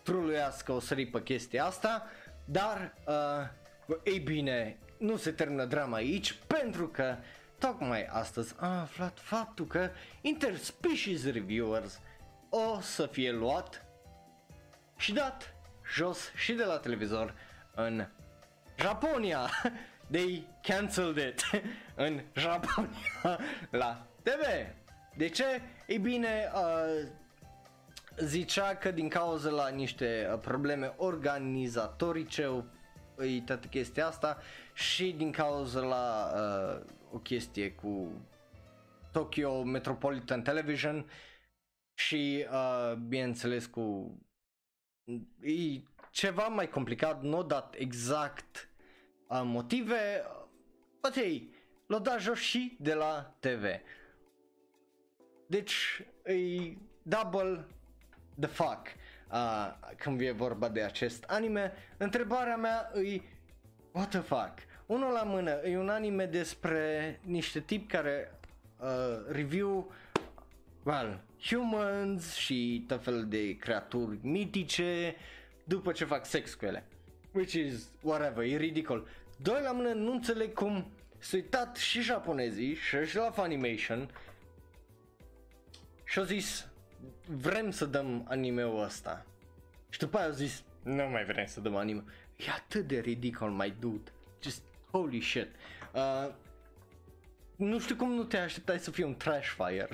[0.03, 2.07] truluiască o sări pe chestia asta,
[2.45, 7.15] dar uh, ei bine, nu se termină drama aici pentru că
[7.57, 9.89] tocmai astăzi am aflat faptul că
[10.21, 11.99] Interspecies Reviewers
[12.49, 13.85] o să fie luat
[14.97, 15.53] și dat
[15.93, 17.33] jos și de la televizor
[17.75, 18.05] în
[18.81, 19.49] Japonia.
[20.11, 21.41] They cancelled it
[22.05, 23.39] în Japonia
[23.81, 24.45] la TV.
[25.15, 25.61] De ce?
[25.87, 27.07] Ei bine, uh,
[28.17, 32.65] zicea că din cauza la niște uh, probleme organizatorice
[33.17, 34.37] e toată chestia asta
[34.73, 38.11] și din cauza la uh, o chestie cu
[39.11, 41.09] Tokyo Metropolitan Television
[41.93, 44.17] și uh, bineînțeles cu
[45.41, 48.70] e ceva mai complicat, nu dat exact uh,
[49.39, 50.23] motive,
[51.01, 51.53] but hey,
[51.87, 53.63] l-a dat jos și de la TV.
[55.47, 57.65] Deci e double
[58.39, 58.87] the fuck
[59.31, 61.73] uh, când e vorba de acest anime.
[61.97, 63.21] Întrebarea mea e
[63.91, 64.53] what the fuck?
[64.85, 68.39] Unul la mână, e un anime despre niște tipi care
[68.79, 68.87] uh,
[69.31, 69.91] review
[70.83, 75.15] well, humans și tot fel de creaturi mitice
[75.63, 76.85] după ce fac sex cu ele.
[77.33, 79.07] Which is whatever, e ridicol.
[79.41, 84.09] Doi la mână nu înțeleg cum s-au uitat și japonezii și și la Funimation
[86.03, 86.67] și au zis
[87.25, 89.25] vrem să dăm anime-ul ăsta.
[89.89, 92.03] Și după aia au zis nu mai vrem să dăm anime.
[92.35, 94.11] E atât de ridicol, my dude.
[94.41, 95.47] Just holy shit.
[95.93, 96.33] Uh,
[97.55, 99.89] nu știu cum nu te așteptai să fie un trash fire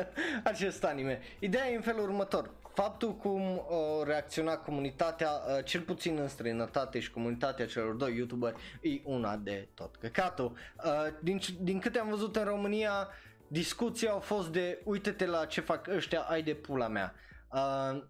[0.52, 1.20] acest anime.
[1.38, 2.50] Ideea e în felul următor.
[2.74, 8.56] Faptul cum a reacționat comunitatea, uh, cel puțin în străinătate și comunitatea celor doi youtuberi,
[8.80, 10.56] e una de tot căcatul.
[10.84, 13.08] Uh, din, din câte am văzut în România,
[13.48, 17.14] discuția au fost de uite-te la ce fac ăștia, ai de pula mea.
[17.52, 18.02] Uh,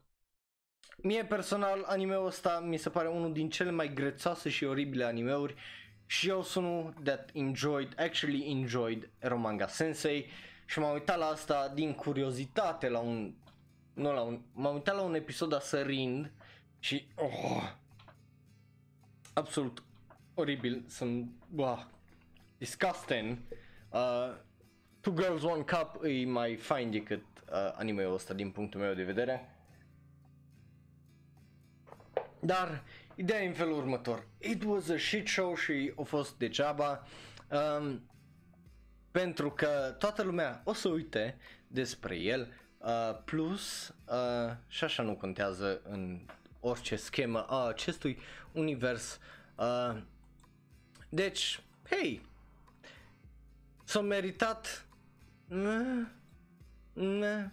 [0.97, 5.55] mie personal animeul ăsta mi se pare unul din cele mai grețoase și oribile animeuri
[6.07, 10.31] și eu sunt unul that enjoyed, actually enjoyed Romanga Sensei
[10.67, 13.35] și m-am uitat la asta din curiozitate la un,
[13.95, 16.31] nu la un, m-am uitat la un episod asărind
[16.79, 17.73] și oh,
[19.33, 19.83] absolut
[20.35, 21.91] oribil, sunt, wow,
[22.59, 23.39] disgusting.
[23.91, 24.35] Uh,
[25.01, 29.03] Two Girls One Cup e mai fain decât uh, anime-ul ăsta din punctul meu de
[29.03, 29.57] vedere.
[32.41, 34.27] Dar ideea e în felul următor.
[34.39, 37.07] It was a shit show și a fost degeaba.
[37.51, 38.11] Um,
[39.11, 42.53] pentru că toată lumea o să uite despre el.
[42.85, 46.21] Uh, plus, uh, și așa nu contează în
[46.61, 48.19] orice schemă a acestui
[48.53, 49.19] univers.
[49.57, 50.03] Uh,
[51.09, 52.27] deci, hei,
[53.85, 54.87] s-a meritat
[55.45, 56.07] ne,
[56.93, 57.51] ne,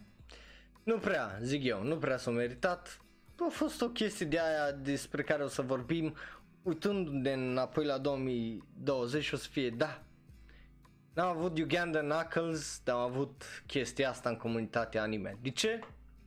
[0.83, 3.01] nu prea, zic eu, nu prea s-a meritat.
[3.39, 6.15] A fost o chestie de aia despre care o să vorbim
[6.63, 10.01] uitându-ne înapoi la 2020 o să fie, da,
[11.19, 15.37] n-am avut Uganda Knuckles, dar am avut chestia asta în comunitatea anime.
[15.41, 15.79] De ce?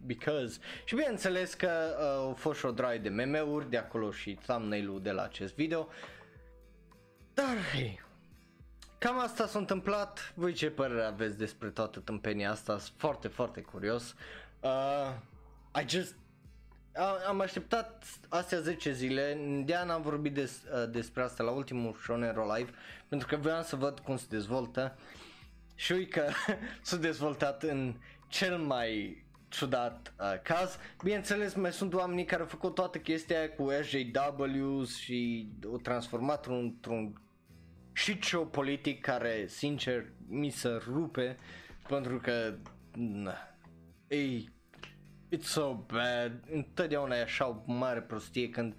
[0.07, 0.59] Because.
[0.85, 5.03] Și bineînțeles că uh, au fost și o draie de meme-uri, de acolo și thumbnail-ul
[5.03, 5.89] de la acest video.
[7.35, 8.01] Dar, hei,
[8.99, 10.33] Cam asta s-a întâmplat.
[10.35, 12.79] Voi ce părere aveți despre toată tâmpenia asta?
[12.79, 14.15] Sunt foarte, foarte curios.
[14.61, 15.15] Uh,
[15.83, 16.22] I just uh,
[17.27, 22.55] am așteptat astea 10 zile, de n-am vorbit des, uh, despre asta la ultimul Shonero
[22.55, 22.71] Live,
[23.09, 24.99] pentru că vreau să văd cum se dezvoltă
[25.75, 26.29] și uite că
[26.83, 27.95] s-a dezvoltat în
[28.29, 30.79] cel mai ciudat uh, caz.
[31.03, 37.21] Bineînțeles, mai sunt oamenii care au făcut toată chestia cu SJWs și o transformat într-un
[37.93, 41.37] și show politic care, sincer, mi se rupe
[41.89, 42.55] pentru că
[42.95, 43.35] na,
[44.09, 44.45] e
[45.33, 46.33] it's so bad.
[46.53, 48.75] Întotdeauna e așa o mare prostie când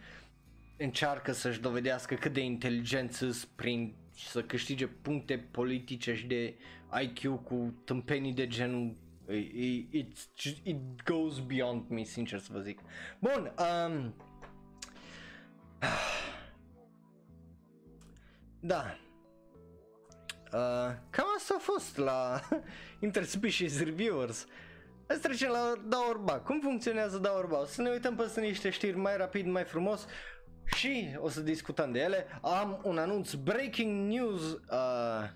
[0.77, 6.55] încearcă să-și dovedească cât de inteligență prin să câștige puncte politice și de
[7.01, 8.95] IQ cu tâmpenii de genul
[9.91, 10.17] it,
[10.63, 12.79] it goes beyond me, sincer să vă zic.
[13.19, 14.13] Bun, um,
[18.59, 18.97] da,
[20.53, 22.41] Uh, cam asta a fost la
[22.99, 24.45] Interspecies Reviewers.
[25.13, 26.33] Hai să trecem la Daorba.
[26.39, 27.59] Cum funcționează Daorba?
[27.59, 30.05] O să ne uităm peste niște știri mai rapid, mai frumos
[30.65, 32.25] și o să discutăm de ele.
[32.41, 35.29] Am un anunț breaking news uh,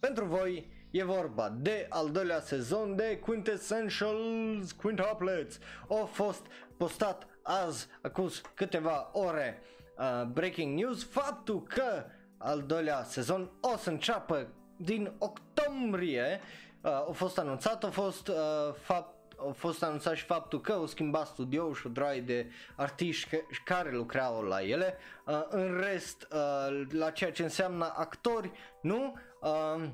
[0.00, 0.70] pentru voi.
[0.90, 5.58] E vorba de al doilea sezon de Quintessentials Quintuplets.
[5.88, 9.62] A fost postat azi, acum câteva ore,
[9.98, 12.04] uh, breaking news, faptul că
[12.38, 16.40] al doilea sezon o să înceapă din octombrie
[16.82, 18.34] uh, a fost anunțat, a fost uh,
[18.82, 19.11] fapt
[19.48, 23.90] a fost anunțat și faptul că au schimbat studio și o draie de artiști care
[23.90, 24.96] lucrau la ele.
[25.26, 28.50] Uh, în rest, uh, la ceea ce înseamnă actori,
[28.82, 29.16] nu?
[29.40, 29.88] Uh,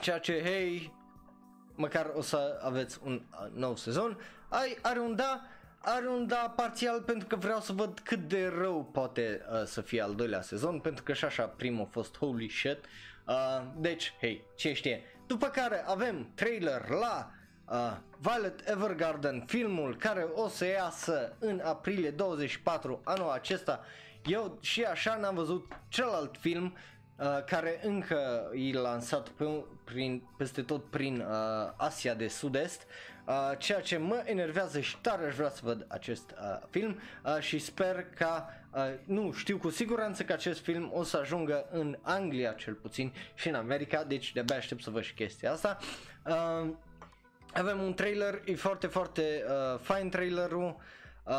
[0.00, 0.94] ceea ce, hei,
[1.74, 4.20] măcar o să aveți un uh, nou sezon.
[4.48, 5.42] Ai, are un da,
[5.78, 9.80] are un da parțial pentru că vreau să văd cât de rău poate uh, să
[9.80, 12.78] fie al doilea sezon, pentru că și așa primul a fost holy shit.
[13.26, 15.02] Uh, deci, hei, ce știe.
[15.26, 17.30] După care avem trailer la
[17.70, 23.84] uh, Violet Evergarden, filmul care o să iasă în aprilie 24 anul acesta.
[24.24, 26.76] Eu și așa n-am văzut celălalt film
[27.16, 32.86] uh, care încă e lansat pe, prin, peste tot prin uh, Asia de Sud-Est,
[33.26, 37.38] uh, ceea ce mă enervează și tare aș vrea să văd acest uh, film uh,
[37.40, 41.98] și sper ca Uh, nu, știu cu siguranță că acest film o să ajungă în
[42.02, 45.78] Anglia cel puțin și în America, deci de-abia aștept să văd și chestia asta.
[46.26, 46.70] Uh,
[47.54, 50.76] avem un trailer, e foarte, foarte uh, fain trailerul.
[51.24, 51.34] Uh,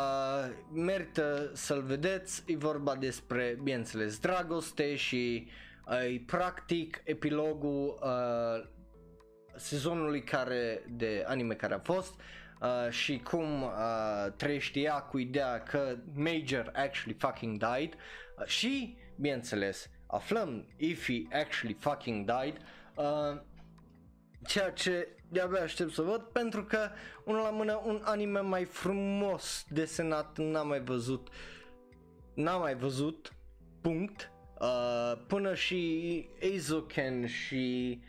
[0.72, 5.48] merită să-l vedeți, e vorba despre, bineînțeles, dragoste și
[5.86, 8.68] uh, e practic epilogul uh,
[9.56, 12.14] sezonului care, de anime care a fost.
[12.14, 12.24] Uh,
[12.60, 18.96] uh, și cum uh, trăiește ea cu ideea că Major actually fucking died uh, și,
[19.16, 22.56] bineînțeles, aflăm if he actually fucking died,
[22.94, 23.40] uh,
[24.46, 26.78] ceea ce de-abia aștept să văd pentru că
[27.24, 31.28] unul la mână un anime mai frumos desenat n-am mai văzut
[32.34, 33.32] n-am mai văzut
[33.80, 34.30] punct.
[34.60, 38.00] Uh, până și Eizouken și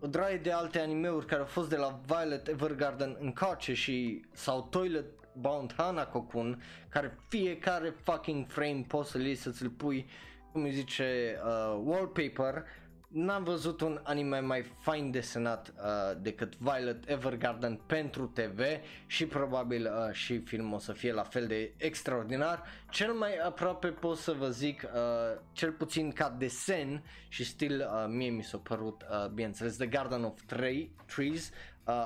[0.00, 4.62] o draie de alte animeuri care au fost de la Violet Evergarden încoace și sau
[4.70, 10.06] Toilet Bound Hanako-kun care fiecare fucking frame poți să-l iei să-ți-l pui
[10.52, 12.64] cum îi zice uh, wallpaper
[13.08, 18.60] n-am văzut un anime mai fain desenat uh, decât Violet Evergarden pentru TV
[19.06, 22.62] și probabil uh, și filmul o să fie la fel de extraordinar.
[22.90, 28.06] Cel mai aproape pot să vă zic, uh, cel puțin ca desen și stil, uh,
[28.08, 31.52] mie mi s-a părut, uh, bineînțeles, The Garden of Tree, Trees uh,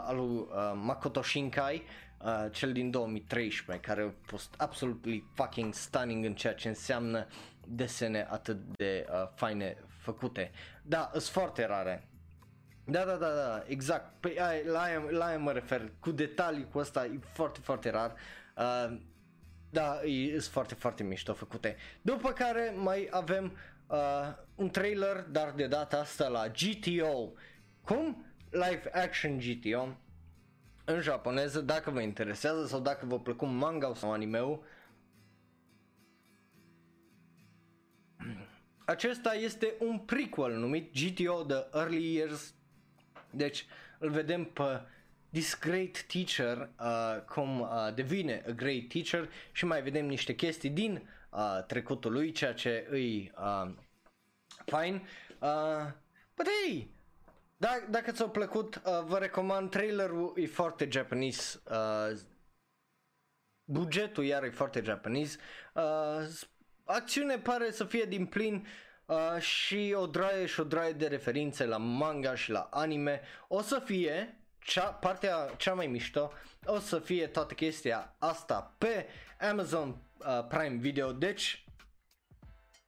[0.06, 1.82] al lui uh, Makoto Shinkai,
[2.24, 7.26] uh, cel din 2013, care a fost absolutely fucking stunning în ceea ce înseamnă
[7.66, 10.50] desene atât de uh, faine făcute.
[10.82, 12.08] Da, sunt foarte rare.
[12.84, 14.20] Da, da, da, da, exact.
[14.20, 15.92] Păi ai, la, aia, la aia mă refer.
[16.00, 18.14] Cu detalii cu asta e foarte, foarte rar.
[18.56, 18.98] Uh,
[19.70, 21.76] da, e, sunt foarte, foarte mișto făcute.
[22.02, 23.56] După care mai avem
[23.86, 23.98] uh,
[24.54, 27.32] un trailer, dar de data asta la GTO.
[27.84, 28.26] Cum?
[28.50, 29.96] Live action GTO
[30.84, 34.62] în japoneză, dacă vă interesează sau dacă vă plăcut manga sau anime-ul,
[38.84, 42.54] acesta este un prequel numit GTO The Early Years.
[43.30, 43.66] Deci
[43.98, 44.80] îl vedem pe
[45.30, 50.70] this great teacher uh, cum uh, devine a great teacher și mai vedem niște chestii
[50.70, 53.70] din uh, trecutul lui, ceea ce îi uh,
[54.64, 55.02] fine.
[55.40, 55.90] Uh,
[56.34, 56.90] but hey,
[57.56, 61.60] da, dacă ți-a plăcut, uh, vă recomand trailerul, e foarte japonese.
[61.70, 62.18] Uh,
[63.64, 65.38] bugetul iar e foarte japonese.
[65.74, 66.28] Uh,
[66.84, 68.66] acțiune pare să fie din plin
[69.06, 73.20] uh, și o draie și o draie de referințe la manga și la anime.
[73.48, 76.32] O să fie cea, partea cea mai mișto,
[76.64, 79.06] o să fie toată chestia asta pe
[79.50, 81.64] Amazon uh, Prime Video, deci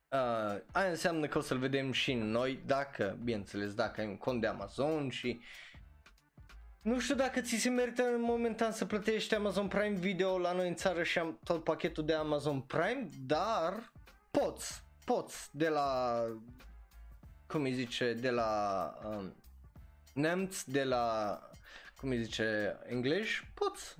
[0.09, 4.41] uh, aia înseamnă că o să-l vedem și noi dacă, bineînțeles, dacă ai un cont
[4.41, 5.41] de Amazon și
[6.85, 10.69] nu știu dacă ți se merită în momentan să plătești Amazon Prime Video la noi
[10.69, 13.93] în țară și am tot pachetul de Amazon Prime, dar
[14.31, 16.21] poți, poți de la,
[17.47, 19.35] cum îi zice, de la um,
[20.15, 21.39] nemți, de la,
[21.97, 23.97] cum îi zice, englez, poți.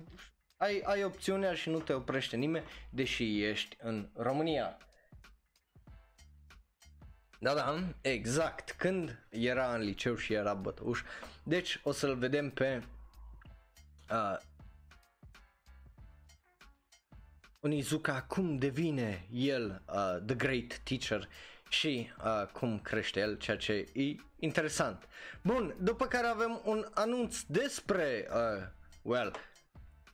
[0.57, 4.77] Ai, ai opțiunea și nu te oprește nimeni, deși ești în România.
[7.39, 11.01] Da, da, exact, când era în liceu și era bătăuș.
[11.47, 12.83] Deci o să-l vedem pe
[14.11, 14.37] uh,
[17.59, 21.29] Onizuka cum devine el uh, the great teacher
[21.69, 25.07] și uh, cum crește el, ceea ce e interesant.
[25.41, 28.67] Bun, după care avem un anunț despre, uh,
[29.01, 29.31] well,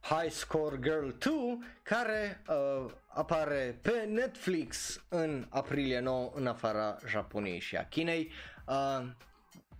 [0.02, 7.60] High Score Girl 2 care uh, apare pe Netflix în aprilie 9 în afara Japoniei
[7.60, 8.32] și a Chinei.
[8.68, 9.08] Uh,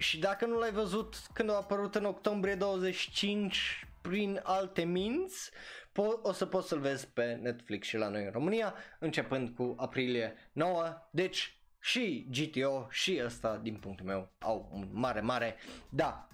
[0.02, 5.52] și dacă nu l-ai văzut când a apărut în octombrie 25 prin alte minți,
[5.92, 9.76] po- o să poți să-l vezi pe Netflix și la noi în România, începând cu
[9.78, 11.08] aprilie 9.
[11.12, 15.56] Deci și GTO și ăsta, din punctul meu, au un mare, mare
[15.90, 16.28] da.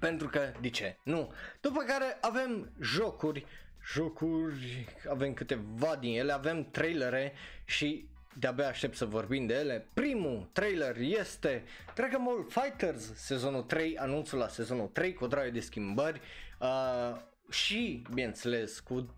[0.00, 0.98] Pentru că, de ce?
[1.02, 1.32] Nu.
[1.60, 3.46] După care avem jocuri,
[3.92, 7.32] jocuri, avem câteva din ele, avem trailere
[7.64, 8.08] și
[8.38, 9.88] de-abia aștept să vorbim de ele.
[9.94, 11.64] Primul trailer este
[11.94, 16.20] Dragon Ball Fighters sezonul 3, anunțul la sezonul 3 cu o de schimbări
[16.60, 17.16] uh,
[17.50, 19.14] și, bineînțeles, cu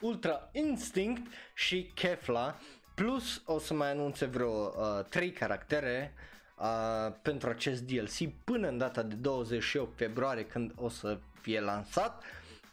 [0.00, 2.58] Ultra Instinct și Kefla,
[2.94, 6.14] plus o să mai anunțe vreo uh, 3 caractere
[6.58, 12.22] uh, pentru acest DLC până în data de 28 februarie când o să fie lansat,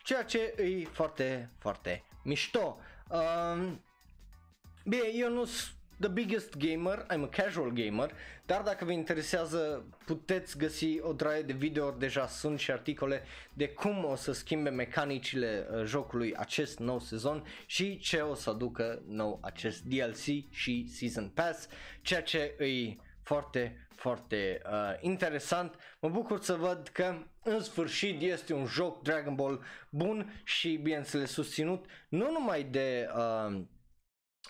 [0.04, 2.80] ceea ce e foarte, foarte mișto.
[3.10, 3.72] Uh,
[4.84, 8.12] bine, eu nu sunt the biggest gamer, I'm a casual gamer,
[8.46, 13.24] dar dacă vă interesează puteți găsi o draie de video deja sunt și articole
[13.54, 18.50] de cum o să schimbe mecanicile uh, jocului acest nou sezon și ce o să
[18.50, 21.68] aducă nou acest DLC și Season Pass,
[22.02, 25.76] ceea ce e foarte, foarte uh, interesant.
[26.00, 31.32] Mă bucur să văd că în sfârșit este un joc Dragon Ball bun și bineînțeles
[31.32, 33.62] susținut nu numai de uh,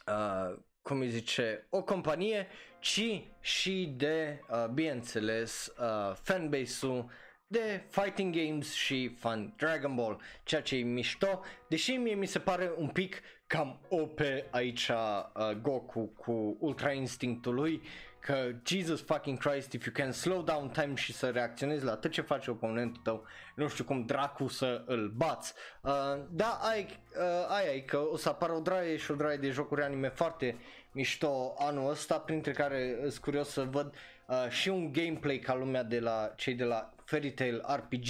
[0.08, 0.58] uh,
[0.88, 2.48] cum îi zice, o companie,
[2.80, 7.10] ci și de, uh, bineînțeles, uh, fanbase-ul
[7.48, 12.40] de fighting games și fan Dragon Ball, ceea ce e mișto, deși mie mi se
[12.40, 14.20] pare un pic cam OP
[14.50, 17.82] aici uh, Goku cu Ultra Instinctul lui,
[18.26, 22.12] că Jesus fucking Christ, if you can slow down time și să reacționezi la tot
[22.12, 25.54] ce face oponentul tău, nu știu cum dracu să îl bați.
[25.82, 25.92] Uh,
[26.30, 29.50] da, ai, uh, aia e că o să apară o draie și o draie de
[29.50, 30.58] jocuri anime foarte
[30.92, 33.94] mișto anul ăsta, printre care sunt curios să văd
[34.28, 38.10] uh, și un gameplay ca lumea de la cei de la Fairy Tail RPG.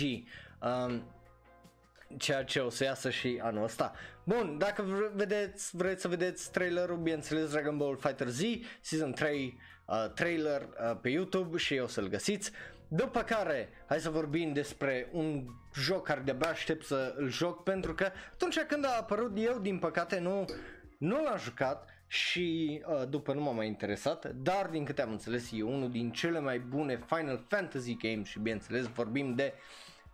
[0.62, 1.04] Um,
[2.18, 3.94] ceea ce o să iasă și anul ăsta.
[4.24, 8.42] Bun, dacă vedeți, vreți să vedeți trailerul, bineînțeles Dragon Ball Fighter Z
[8.82, 12.52] Season 3 uh, trailer uh, pe YouTube și o să-l găsiți.
[12.88, 17.94] După care, hai să vorbim despre un joc care de-abia aștept să îl joc pentru
[17.94, 20.46] că atunci când a apărut eu, din păcate, nu,
[20.98, 25.50] nu l-am jucat și uh, după nu m-a mai interesat, dar din câte am înțeles
[25.54, 29.54] e unul din cele mai bune Final Fantasy games și bineînțeles vorbim de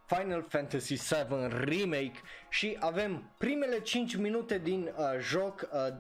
[0.05, 2.19] Final Fantasy VII Remake
[2.49, 5.93] și avem primele 5 minute din uh, joc uh,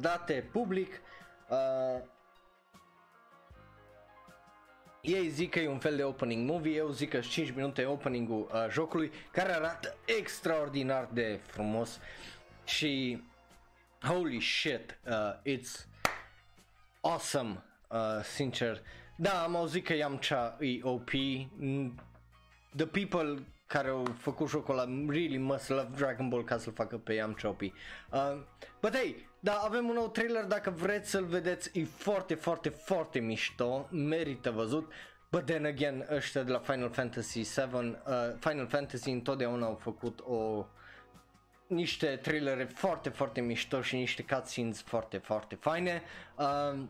[0.00, 1.00] date public
[1.48, 2.02] uh,
[5.04, 8.50] ei zic că e un fel de opening movie, eu zic că 5 minute opening-ul
[8.52, 12.00] uh, jocului care arată extraordinar de frumos
[12.64, 13.22] și
[14.02, 15.86] holy shit, uh, it's
[17.00, 18.82] awesome, uh, sincer.
[19.16, 21.10] Da, am auzit că Yamcha e OP,
[22.76, 26.96] the people care au făcut jocul ăla really must love Dragon Ball ca să-l facă
[26.96, 27.60] pe Yamcha OP.
[27.60, 27.70] Uh,
[28.80, 33.18] but hey, da, avem un nou trailer, dacă vreți să-l vedeți, e foarte, foarte, foarte
[33.18, 34.92] mișto, merită văzut.
[35.30, 37.92] But then again, ăștia de la Final Fantasy 7, uh,
[38.38, 40.66] Final Fantasy întotdeauna au făcut o
[41.66, 46.02] niște trailere foarte, foarte mișto și niște cutscenes foarte, foarte faine.
[46.38, 46.82] Uh,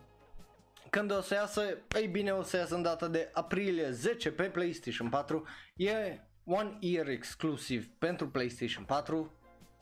[0.91, 4.43] când o să iasă, ei bine, o să iasă în data de aprilie 10 pe
[4.43, 5.47] PlayStation 4.
[5.77, 9.33] E One Year exclusiv pentru PlayStation 4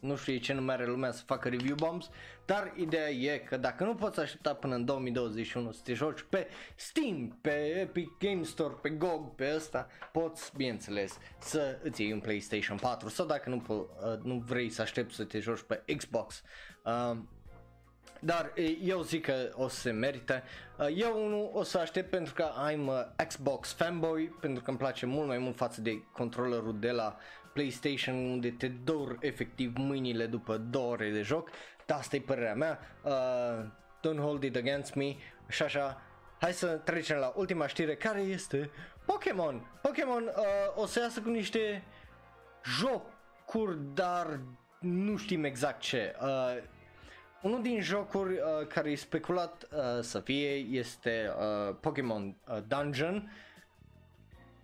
[0.03, 2.11] nu știu ce nume are lumea să facă review bombs,
[2.45, 6.47] dar ideea e că dacă nu poți aștepta până în 2021 să te joci pe
[6.75, 7.51] Steam, pe
[7.81, 13.09] Epic Game Store, pe GOG, pe ăsta, poți, bineînțeles, să îți iei un PlayStation 4
[13.09, 16.43] sau dacă nu, po- uh, nu vrei să aștepți să te joci pe Xbox.
[16.85, 17.17] Uh,
[18.21, 20.43] dar eu zic că o să se merită.
[20.79, 24.79] Uh, eu nu o să aștept pentru că I'm a Xbox fanboy, pentru că îmi
[24.79, 27.17] place mult mai mult față de controllerul de la
[27.53, 31.51] PlayStation unde te dor efectiv mâinile după două ore de joc,
[31.87, 33.65] dar asta e părerea mea, uh,
[33.99, 35.15] don't hold it against me
[35.49, 36.03] și așa,
[36.41, 38.71] hai să trecem la ultima știre care este
[39.05, 39.79] Pokémon.
[39.83, 41.83] Pokémon uh, o să iasă cu niște
[42.65, 44.41] jocuri, dar
[44.81, 46.17] nu știm exact ce.
[46.23, 46.63] Uh,
[47.43, 53.33] unul din jocuri uh, care e speculat uh, să fie este uh, Pokémon uh, Dungeon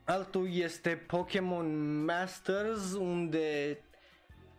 [0.09, 3.79] Altul este Pokémon Masters unde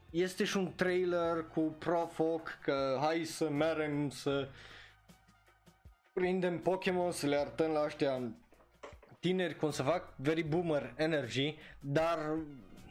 [0.09, 4.47] este și un trailer cu Profoc că hai să merem să
[6.13, 8.21] prindem Pokémon, să le arătăm la ăștia
[9.19, 12.17] tineri cum să fac, very boomer energy, dar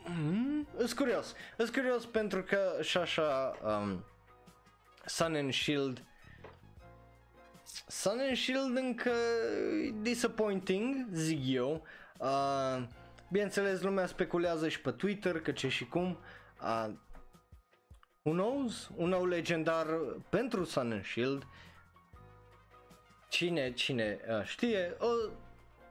[0.04, 4.04] mm, îs curios, îs curios pentru că și așa um,
[5.04, 6.02] Sun and Shield
[7.86, 9.12] Sun and Shield încă
[10.02, 11.82] disappointing, zic eu,
[12.18, 12.82] Uh,
[13.30, 16.18] bineînțeles, lumea speculează și pe Twitter că ce și cum.
[16.62, 16.94] Uh,
[18.22, 18.90] who knows?
[18.96, 19.86] Un nou legendar
[20.28, 21.46] pentru Sun and Shield.
[23.28, 25.32] Cine, cine uh, știe, uh,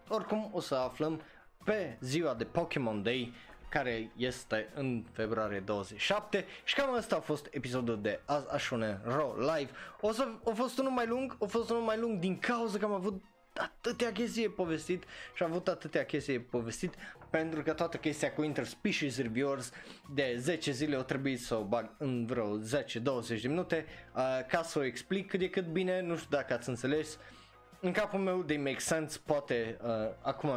[0.08, 1.22] oricum o să aflăm
[1.64, 3.34] pe ziua de Pokémon Day
[3.70, 9.36] care este în februarie 27 și cam asta a fost episodul de azi Așune Raw
[9.38, 9.70] Live.
[10.02, 12.86] O să a fost unul mai lung, a fost unul mai lung din cauza că
[12.86, 13.24] am avut
[13.58, 15.04] atâtea chestii povestit
[15.36, 16.94] și am avut atâtea chestii povestit
[17.30, 19.72] pentru că toată chestia cu interspecies reviewers
[20.14, 22.62] de 10 zile o trebuie să o bag în vreo 10-20
[23.42, 23.86] de minute
[24.16, 27.18] uh, ca să o explic cât de cât bine, nu știu dacă ați înțeles.
[27.80, 29.90] În capul meu de make sense, poate uh,
[30.22, 30.50] acum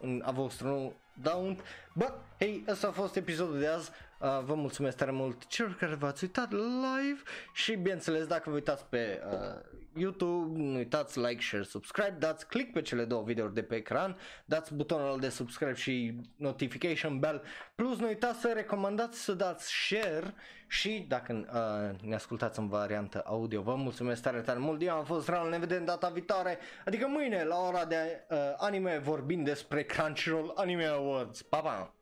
[0.00, 1.56] în a vostru nu dau
[1.94, 3.90] But, hey, ăsta a fost episodul de azi.
[4.20, 8.84] Uh, vă mulțumesc tare mult celor care v-ați uitat live și bineînțeles dacă vă uitați
[8.84, 13.62] pe uh, YouTube, nu uitați like, share, subscribe, dați click pe cele două videouri de
[13.62, 17.42] pe ecran, dați butonul de subscribe și notification bell,
[17.74, 20.34] plus nu uitați să recomandați să dați share
[20.66, 25.04] și dacă uh, ne ascultați în variantă audio, vă mulțumesc tare tare mult, eu am
[25.04, 29.82] fost Ral, ne vedem data viitoare, adică mâine la ora de uh, anime vorbind despre
[29.82, 31.94] Crunchyroll Anime Awards, pa pa!